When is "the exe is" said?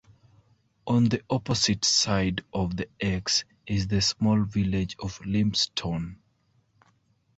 2.75-3.87